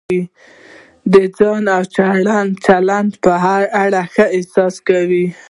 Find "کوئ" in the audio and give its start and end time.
4.87-5.25